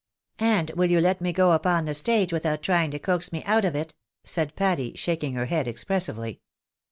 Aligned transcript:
"And 0.59 0.71
will 0.71 0.89
you 0.89 0.99
let 0.99 1.21
me 1.21 1.31
go 1.31 1.51
upon 1.51 1.85
the 1.85 1.93
stage 1.93 2.33
without 2.33 2.63
trying 2.63 2.89
to 2.89 2.97
coax 2.97 3.31
me 3.31 3.43
out 3.43 3.63
of 3.63 3.75
it?" 3.75 3.93
said 4.23 4.55
Patty, 4.55 4.93
shaking 4.95 5.35
her 5.35 5.45
head 5.45 5.67
expressively. 5.67 6.41